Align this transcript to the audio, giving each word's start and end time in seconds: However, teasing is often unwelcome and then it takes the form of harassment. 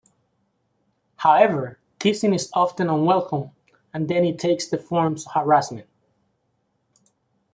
However, 1.17 1.77
teasing 1.99 2.33
is 2.33 2.49
often 2.55 2.89
unwelcome 2.89 3.51
and 3.93 4.07
then 4.07 4.25
it 4.25 4.39
takes 4.39 4.65
the 4.65 4.79
form 4.79 5.13
of 5.13 5.25
harassment. 5.35 5.85